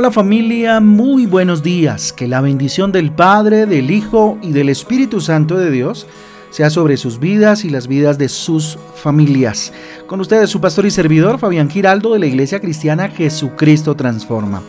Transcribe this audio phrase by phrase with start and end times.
[0.00, 2.14] Hola, familia, muy buenos días.
[2.14, 6.06] Que la bendición del Padre, del Hijo y del Espíritu Santo de Dios
[6.48, 9.74] sea sobre sus vidas y las vidas de sus familias.
[10.06, 14.62] Con ustedes su pastor y servidor Fabián Giraldo de la Iglesia Cristiana Jesucristo Transforma.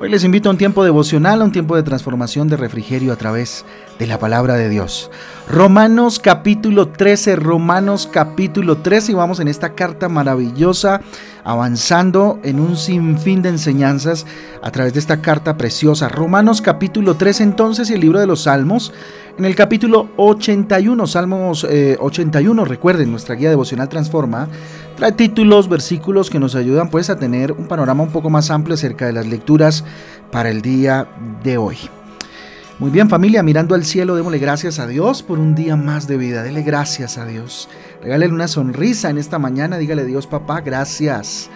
[0.00, 3.16] Hoy les invito a un tiempo devocional, a un tiempo de transformación, de refrigerio a
[3.16, 3.66] través
[3.98, 5.10] de la palabra de Dios.
[5.48, 11.00] Romanos capítulo 13, Romanos capítulo 13 y vamos en esta carta maravillosa
[11.44, 14.26] avanzando en un sinfín de enseñanzas
[14.62, 16.08] a través de esta carta preciosa.
[16.08, 18.92] Romanos capítulo 3 entonces y el libro de los Salmos.
[19.38, 24.48] En el capítulo 81, Salmos 81, eh, recuerden, nuestra guía devocional Transforma,
[24.96, 28.74] trae títulos, versículos que nos ayudan pues a tener un panorama un poco más amplio
[28.74, 29.84] acerca de las lecturas
[30.32, 31.08] para el día
[31.42, 31.78] de hoy.
[32.78, 36.16] Muy bien familia, mirando al cielo, démosle gracias a Dios por un día más de
[36.16, 36.44] vida.
[36.44, 37.68] Dele gracias a Dios.
[38.00, 39.78] Regálele una sonrisa en esta mañana.
[39.78, 41.50] Dígale Dios papá, gracias.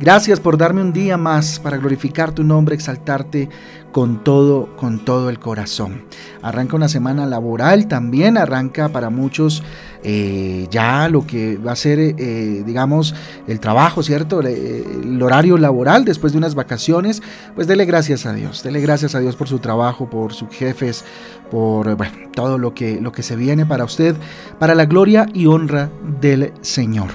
[0.00, 3.50] Gracias por darme un día más para glorificar tu nombre, exaltarte
[3.92, 6.06] con todo, con todo el corazón.
[6.40, 9.62] Arranca una semana laboral también, arranca para muchos
[10.02, 13.14] eh, ya lo que va a ser, eh, digamos,
[13.46, 14.40] el trabajo, ¿cierto?
[14.40, 17.22] El, horario laboral después de unas vacaciones,
[17.54, 21.04] pues dele gracias a Dios, dele gracias a Dios por su trabajo, por sus jefes,
[21.50, 21.94] por
[22.32, 24.16] todo lo que, lo que se viene para usted,
[24.58, 25.90] para la gloria y honra
[26.22, 27.10] del Señor.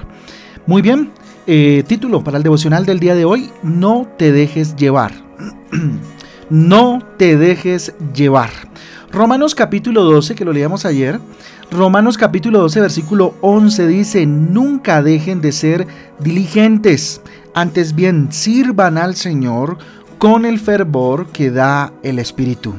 [0.68, 1.10] Muy bien,
[1.46, 5.12] eh, título para el devocional del día de hoy, no te dejes llevar.
[6.50, 8.50] no te dejes llevar.
[9.12, 11.20] Romanos capítulo 12, que lo leíamos ayer,
[11.70, 15.86] Romanos capítulo 12, versículo 11 dice, nunca dejen de ser
[16.20, 17.20] diligentes,
[17.54, 19.78] antes bien sirvan al Señor
[20.18, 22.74] con el fervor que da el Espíritu.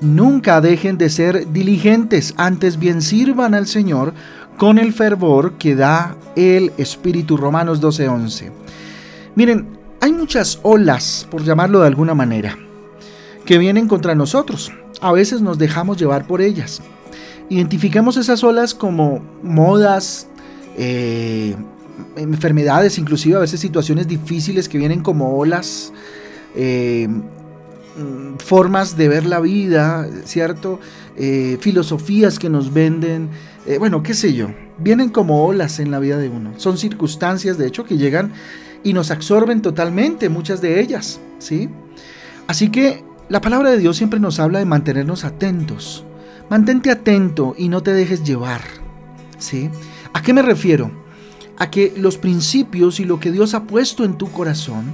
[0.00, 4.14] Nunca dejen de ser diligentes, antes bien sirvan al Señor
[4.56, 7.36] con el fervor que da el Espíritu.
[7.36, 8.52] Romanos 12, 11.
[9.34, 9.66] Miren,
[10.00, 12.56] hay muchas olas, por llamarlo de alguna manera
[13.44, 14.72] que vienen contra nosotros.
[15.00, 16.80] A veces nos dejamos llevar por ellas.
[17.48, 20.28] Identificamos esas olas como modas,
[20.78, 21.54] eh,
[22.16, 25.92] enfermedades, inclusive a veces situaciones difíciles que vienen como olas,
[26.54, 27.08] eh,
[27.96, 30.80] mm, formas de ver la vida, ¿cierto?
[31.16, 33.28] Eh, filosofías que nos venden,
[33.78, 36.54] bueno, qué sé yo, vienen como olas en la vida de uno.
[36.56, 38.32] Son circunstancias, de hecho, que llegan
[38.82, 41.68] y nos absorben totalmente, muchas de ellas, ¿sí?
[42.46, 46.04] Así que la palabra de Dios siempre nos habla de mantenernos atentos.
[46.48, 48.60] Mantente atento y no te dejes llevar.
[49.38, 49.70] ¿Sí?
[50.12, 50.90] ¿A qué me refiero?
[51.56, 54.86] A que los principios y lo que Dios ha puesto en tu corazón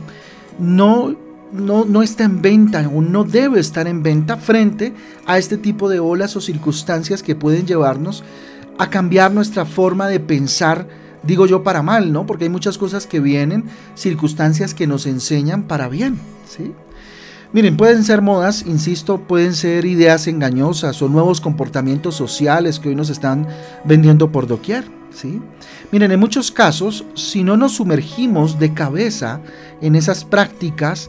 [0.59, 1.17] no,
[1.53, 4.95] no, no está en venta o no debe estar en venta frente
[5.27, 8.25] a este tipo de olas o circunstancias que pueden llevarnos
[8.79, 10.87] a cambiar nuestra forma de pensar
[11.27, 12.25] digo yo para mal, ¿no?
[12.25, 13.65] Porque hay muchas cosas que vienen,
[13.95, 16.19] circunstancias que nos enseñan para bien,
[16.49, 16.73] ¿sí?
[17.53, 22.97] Miren, pueden ser modas, insisto, pueden ser ideas engañosas o nuevos comportamientos sociales que hoy
[22.97, 23.47] nos están
[23.85, 24.85] vendiendo por doquier.
[25.15, 25.41] ¿sí?
[25.93, 29.41] Miren, en muchos casos, si no nos sumergimos de cabeza
[29.81, 31.09] en esas prácticas,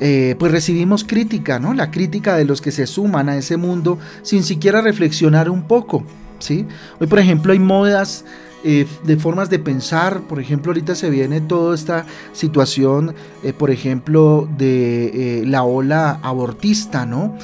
[0.00, 1.72] eh, pues recibimos crítica, ¿no?
[1.72, 6.02] La crítica de los que se suman a ese mundo sin siquiera reflexionar un poco.
[6.40, 6.66] ¿sí?
[7.00, 8.24] Hoy, por ejemplo, hay modas
[8.64, 10.22] eh, de formas de pensar.
[10.22, 17.06] Por ejemplo, ahorita se viene toda esta situación, eh, por ejemplo, de la ola abortista,
[17.06, 17.36] ¿no?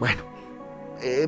[0.00, 0.22] bueno,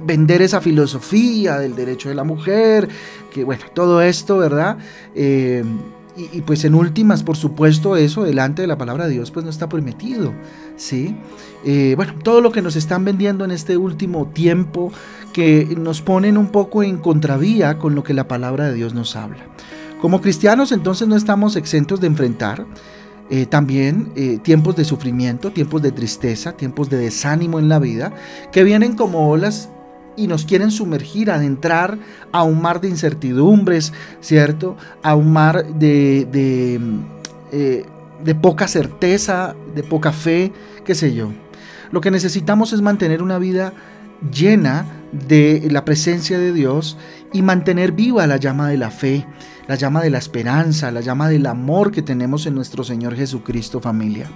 [0.02, 2.88] vender esa filosofía del derecho de la mujer,
[3.32, 4.76] que bueno, todo esto, ¿verdad?
[6.16, 9.50] Y, pues en últimas, por supuesto, eso delante de la palabra de Dios pues no
[9.50, 10.32] está permitido,
[10.76, 11.14] ¿sí?
[11.94, 14.90] bueno, todo lo que nos están vendiendo en este último tiempo,
[15.34, 19.14] que nos ponen un poco en contravía con lo que la palabra de Dios nos
[19.16, 19.44] habla.
[20.00, 22.64] Como cristianos entonces no estamos exentos de enfrentar
[23.28, 28.12] eh, también eh, tiempos de sufrimiento, tiempos de tristeza, tiempos de desánimo en la vida,
[28.52, 29.68] que vienen como olas
[30.16, 31.98] y nos quieren sumergir, adentrar
[32.32, 34.76] a un mar de incertidumbres, ¿cierto?
[35.02, 36.80] A un mar de, de,
[37.52, 37.84] eh,
[38.24, 40.52] de poca certeza, de poca fe,
[40.84, 41.32] qué sé yo.
[41.90, 43.72] Lo que necesitamos es mantener una vida
[44.32, 46.96] llena de la presencia de Dios
[47.32, 49.26] y mantener viva la llama de la fe,
[49.68, 53.80] la llama de la esperanza, la llama del amor que tenemos en nuestro Señor Jesucristo
[53.80, 54.30] familia.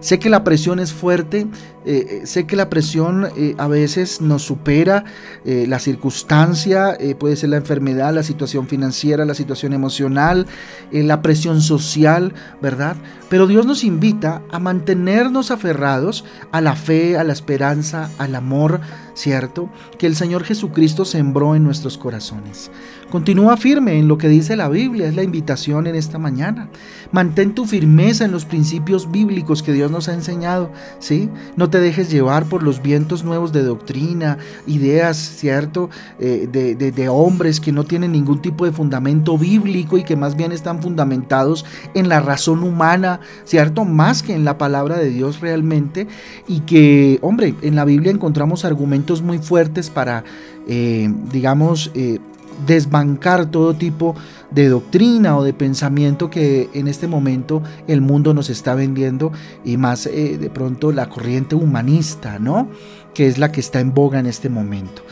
[0.00, 1.46] Sé que la presión es fuerte,
[1.84, 5.04] eh, eh, sé que la presión eh, a veces nos supera,
[5.44, 10.46] la circunstancia, puede ser la enfermedad, la situación financiera, la situación emocional,
[10.90, 12.96] la presión social, ¿verdad?
[13.28, 18.80] Pero Dios nos invita a mantenernos aferrados a la fe, a la esperanza, al amor,
[19.14, 19.70] ¿cierto?
[19.98, 22.70] Que el Señor Jesucristo sembró en nuestros corazones.
[23.16, 26.68] Continúa firme en lo que dice la Biblia, es la invitación en esta mañana.
[27.12, 31.30] Mantén tu firmeza en los principios bíblicos que Dios nos ha enseñado, ¿sí?
[31.56, 34.36] No te dejes llevar por los vientos nuevos de doctrina,
[34.66, 35.88] ideas, ¿cierto?
[36.18, 40.36] Eh, de, de hombres que no tienen ningún tipo de fundamento bíblico y que más
[40.36, 41.64] bien están fundamentados
[41.94, 43.86] en la razón humana, ¿cierto?
[43.86, 46.06] Más que en la palabra de Dios realmente.
[46.46, 50.22] Y que, hombre, en la Biblia encontramos argumentos muy fuertes para,
[50.68, 52.18] eh, digamos, eh,
[52.66, 54.14] desbancar todo tipo
[54.50, 59.32] de doctrina o de pensamiento que en este momento el mundo nos está vendiendo
[59.64, 62.68] y más eh, de pronto la corriente humanista, ¿no?
[63.14, 65.02] Que es la que está en boga en este momento.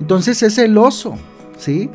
[0.00, 1.16] Entonces es celoso,
[1.58, 1.90] ¿sí?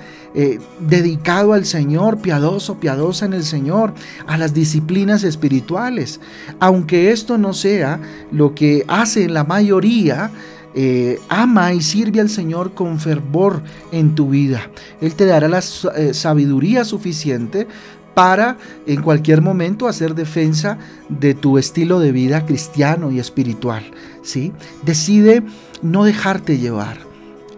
[0.80, 3.94] dedicado al Señor, piadoso, piadosa en el Señor,
[4.28, 6.20] a las disciplinas espirituales.
[6.60, 8.00] Aunque esto no sea
[8.32, 10.32] lo que hace la mayoría,
[10.76, 13.62] eh, ama y sirve al Señor con fervor
[13.92, 14.70] en tu vida.
[15.02, 17.68] Él te dará la eh, sabiduría suficiente
[18.14, 20.78] para en cualquier momento hacer defensa
[21.08, 23.84] de tu estilo de vida cristiano y espiritual.
[24.22, 24.52] ¿sí?
[24.84, 25.44] Decide
[25.82, 27.10] no dejarte llevar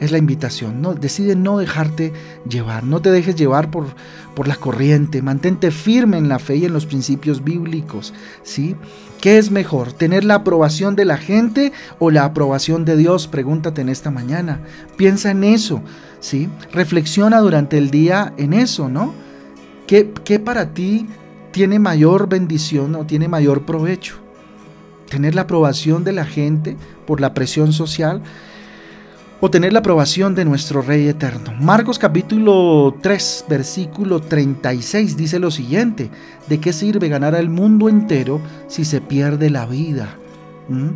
[0.01, 0.81] es la invitación.
[0.81, 2.11] No, decide no dejarte
[2.49, 3.85] llevar, no te dejes llevar por,
[4.35, 8.13] por la corriente, mantente firme en la fe y en los principios bíblicos.
[8.43, 8.75] ¿sí?
[9.19, 13.27] ¿Qué es mejor, tener la aprobación de la gente o la aprobación de Dios?
[13.27, 14.61] Pregúntate en esta mañana.
[14.97, 15.81] Piensa en eso,
[16.19, 16.49] ¿sí?
[16.71, 19.13] Reflexiona durante el día en eso, ¿no?
[19.85, 21.07] ¿Qué, qué para ti
[21.51, 24.15] tiene mayor bendición o tiene mayor provecho?
[25.09, 28.23] ¿Tener la aprobación de la gente por la presión social?
[29.41, 31.51] O tener la aprobación de nuestro Rey eterno.
[31.59, 36.11] Marcos capítulo 3, versículo 36 dice lo siguiente,
[36.47, 40.15] ¿de qué sirve ganar al mundo entero si se pierde la vida?
[40.69, 40.89] ¿Mm?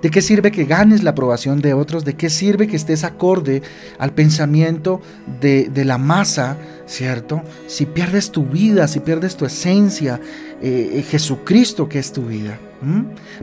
[0.00, 2.06] ¿De qué sirve que ganes la aprobación de otros?
[2.06, 3.62] ¿De qué sirve que estés acorde
[3.98, 5.02] al pensamiento
[5.40, 6.56] de la masa,
[6.86, 7.42] ¿cierto?
[7.66, 10.20] Si pierdes tu vida, si pierdes tu esencia,
[10.60, 12.58] eh, eh, Jesucristo que es tu vida.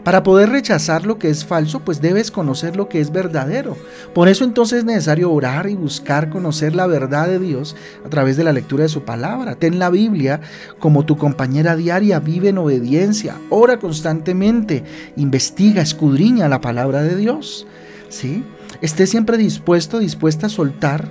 [0.03, 3.75] Para poder rechazar lo que es falso, pues debes conocer lo que es verdadero.
[4.13, 8.37] Por eso entonces es necesario orar y buscar conocer la verdad de Dios a través
[8.37, 9.55] de la lectura de su palabra.
[9.55, 10.41] Ten la Biblia
[10.77, 14.83] como tu compañera diaria, vive en obediencia, ora constantemente,
[15.15, 17.65] investiga, escudriña la palabra de Dios.
[18.09, 18.43] ¿sí?
[18.81, 21.09] Esté siempre dispuesto, dispuesta a soltar,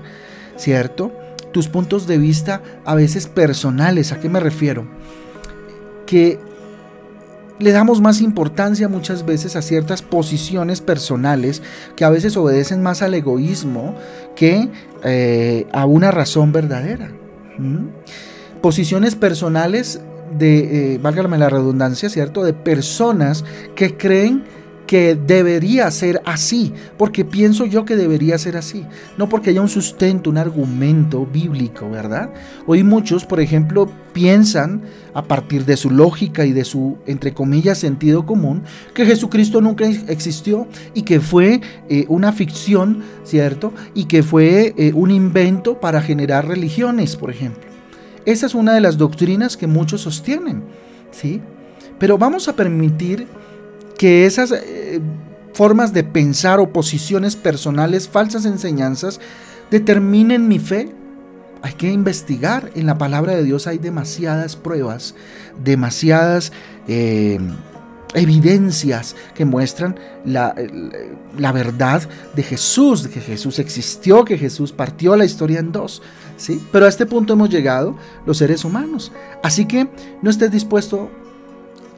[0.56, 1.12] ¿cierto?
[1.52, 4.12] Tus puntos de vista a veces personales.
[4.12, 4.86] ¿A qué me refiero?
[6.06, 6.38] Que
[7.60, 11.62] le damos más importancia muchas veces a ciertas posiciones personales
[11.94, 13.94] que a veces obedecen más al egoísmo
[14.34, 14.70] que
[15.04, 17.12] eh, a una razón verdadera.
[18.62, 20.00] Posiciones personales
[20.38, 22.42] de, eh, la redundancia, ¿cierto?
[22.44, 23.44] De personas
[23.74, 24.44] que creen
[24.90, 28.84] que debería ser así, porque pienso yo que debería ser así,
[29.16, 32.30] no porque haya un sustento, un argumento bíblico, ¿verdad?
[32.66, 34.82] Hoy muchos, por ejemplo, piensan
[35.14, 39.86] a partir de su lógica y de su, entre comillas, sentido común, que Jesucristo nunca
[39.86, 43.72] existió y que fue eh, una ficción, ¿cierto?
[43.94, 47.62] Y que fue eh, un invento para generar religiones, por ejemplo.
[48.24, 50.64] Esa es una de las doctrinas que muchos sostienen,
[51.12, 51.40] ¿sí?
[52.00, 53.28] Pero vamos a permitir
[54.00, 54.98] que esas eh,
[55.52, 59.20] formas de pensar o posiciones personales, falsas enseñanzas,
[59.70, 60.88] determinen mi fe.
[61.60, 62.70] Hay que investigar.
[62.74, 65.14] En la palabra de Dios hay demasiadas pruebas,
[65.62, 66.50] demasiadas
[66.88, 67.38] eh,
[68.14, 70.54] evidencias que muestran la,
[71.36, 72.00] la, verdad
[72.34, 76.00] de Jesús, que Jesús existió, que Jesús partió la historia en dos.
[76.38, 76.66] ¿sí?
[76.72, 79.12] Pero a este punto hemos llegado los seres humanos.
[79.42, 79.90] Así que
[80.22, 81.10] no estés dispuesto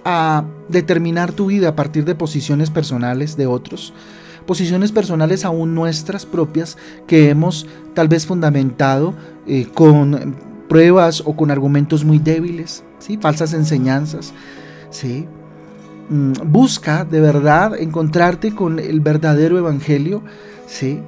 [0.04, 3.92] a determinar tu vida a partir de posiciones personales de otros,
[4.46, 9.14] posiciones personales aún nuestras propias que hemos tal vez fundamentado
[9.46, 10.36] eh, con
[10.68, 13.18] pruebas o con argumentos muy débiles, ¿sí?
[13.18, 14.32] falsas enseñanzas.
[14.90, 15.26] ¿sí?
[16.08, 20.22] Mm, busca de verdad encontrarte con el verdadero evangelio.
[20.66, 21.00] ¿sí?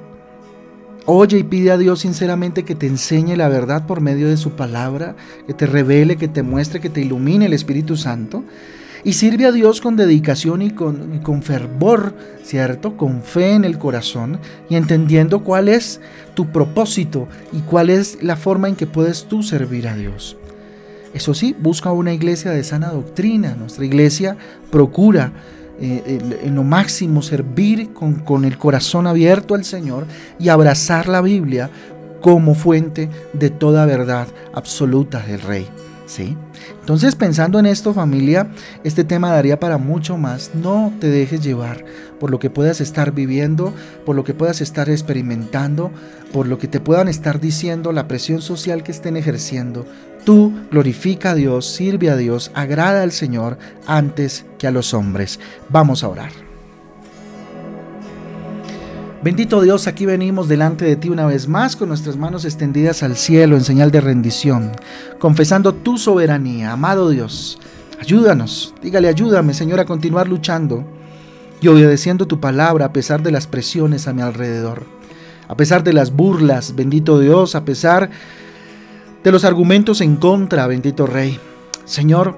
[1.07, 4.51] Oye y pide a Dios sinceramente que te enseñe la verdad por medio de su
[4.51, 8.43] palabra, que te revele, que te muestre, que te ilumine el Espíritu Santo
[9.05, 12.97] y sirve a Dios con dedicación y con, fervor, ¿cierto?
[12.97, 16.01] Con fe en el corazón y entendiendo cuál es
[16.33, 20.37] tu propósito y cuál es la forma en que puedes tú servir a Dios.
[21.13, 23.55] Eso sí, busca una iglesia de sana doctrina.
[23.55, 24.37] Nuestra iglesia
[24.71, 25.31] procura
[25.79, 30.07] eh, en lo máximo servir con, con el corazón abierto al Señor
[30.39, 31.69] y abrazar la Biblia
[32.21, 35.67] como fuente de toda verdad absoluta del Rey.
[36.79, 38.47] Entonces, pensando en esto, familia,
[38.83, 40.51] este tema daría para mucho más.
[40.53, 41.83] No te dejes llevar
[42.19, 43.73] por lo que puedas estar viviendo,
[44.05, 45.91] por lo que puedas estar experimentando,
[46.31, 49.85] por lo que te puedan estar diciendo, la presión social que estén ejerciendo.
[50.23, 55.39] Tú glorifica a Dios, sirve a Dios, agrada al Señor antes que a los hombres.
[55.69, 56.44] Vamos a orar.
[59.25, 63.15] Bendito Dios, aquí venimos delante de ti una vez más con nuestras manos extendidas al
[63.15, 64.71] cielo en señal de rendición,
[65.17, 66.73] confesando tu soberanía.
[66.73, 67.57] Amado Dios,
[67.99, 70.85] ayúdanos, dígale ayúdame Señor a continuar luchando
[71.59, 74.83] y obedeciendo tu palabra a pesar de las presiones a mi alrededor,
[75.47, 78.11] a pesar de las burlas, bendito Dios, a pesar
[79.23, 81.39] de los argumentos en contra, bendito Rey.
[81.85, 82.37] Señor,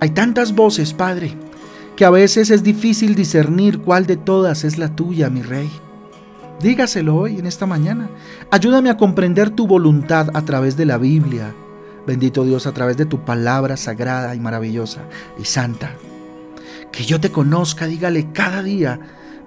[0.00, 1.36] hay tantas voces, Padre,
[1.94, 5.70] que a veces es difícil discernir cuál de todas es la tuya, mi Rey.
[6.60, 8.10] Dígaselo hoy, en esta mañana.
[8.50, 11.54] Ayúdame a comprender tu voluntad a través de la Biblia.
[12.04, 15.02] Bendito Dios, a través de tu palabra sagrada y maravillosa
[15.38, 15.92] y santa.
[16.90, 18.98] Que yo te conozca, dígale cada día,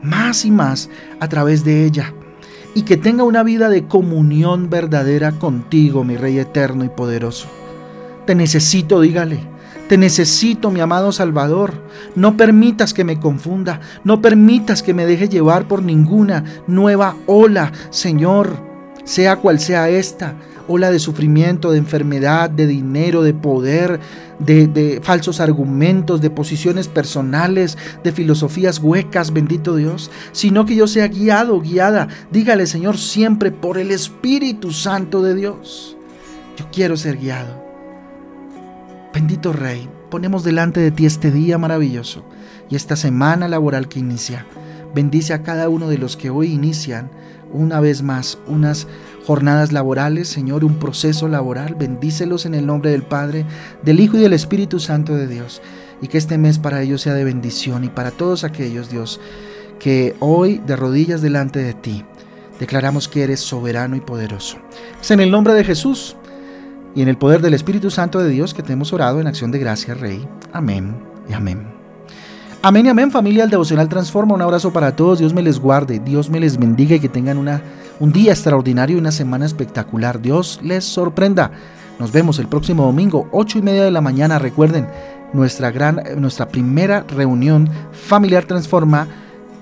[0.02, 0.90] más y más
[1.20, 2.14] a través de ella.
[2.76, 7.50] Y que tenga una vida de comunión verdadera contigo, mi Rey eterno y poderoso.
[8.26, 9.51] Te necesito, dígale.
[9.92, 11.74] Te necesito, mi amado Salvador.
[12.16, 13.82] No permitas que me confunda.
[14.06, 18.56] No permitas que me deje llevar por ninguna nueva ola, Señor,
[19.04, 20.36] sea cual sea esta.
[20.70, 24.00] Ola de sufrimiento, de enfermedad, de dinero, de poder,
[24.40, 30.10] de, falsos argumentos, de posiciones personales, de filosofías huecas, bendito Dios.
[30.32, 32.08] Sino que yo sea guiado, guiada.
[32.32, 35.98] Dígale, Señor, siempre por el Espíritu Santo de Dios.
[36.56, 37.71] Yo quiero ser guiado.
[39.22, 42.26] Bendito Rey, ponemos delante de ti este día maravilloso
[42.72, 44.48] y esta semana laboral que inicia.
[44.96, 47.12] Bendice a cada uno de los que hoy inician
[47.54, 48.88] una vez más unas
[49.28, 51.76] jornadas laborales, Señor, un proceso laboral.
[51.76, 53.46] Bendícelos en el nombre del Padre,
[53.84, 55.62] del Hijo y del Espíritu Santo de Dios.
[56.02, 59.22] Y que este mes para ellos sea de bendición y para todos aquellos, Dios,
[59.80, 62.04] que hoy de rodillas delante de ti
[62.60, 64.58] declaramos que eres soberano y poderoso.
[65.00, 66.18] Es en el nombre de Jesús
[66.96, 69.52] y en el poder del Espíritu Santo de Dios que te hemos orado en acción
[69.52, 70.28] de gracia, Rey.
[70.54, 70.96] Amén
[71.30, 71.66] y amén.
[72.64, 74.36] Amén y amén, familia del Devocional Transforma.
[74.36, 75.20] Un abrazo para todos.
[75.20, 77.62] Dios me les guarde, Dios me les bendiga y que tengan una,
[78.00, 80.22] un día extraordinario y una semana espectacular.
[80.22, 81.52] Dios les sorprenda.
[82.00, 84.38] Nos vemos el próximo domingo, 8 y media de la mañana.
[84.38, 84.88] Recuerden,
[85.34, 89.08] nuestra, gran, nuestra primera reunión familiar Transforma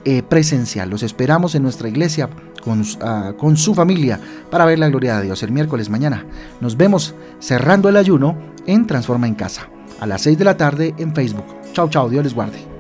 [0.05, 0.89] eh, presencial.
[0.89, 2.29] Los esperamos en nuestra iglesia
[2.63, 6.25] con, ah, con su familia para ver la gloria de Dios el miércoles mañana.
[6.61, 10.93] Nos vemos cerrando el ayuno en Transforma en Casa a las 6 de la tarde
[10.97, 11.45] en Facebook.
[11.73, 12.78] Chao, chao, Dios les guarde.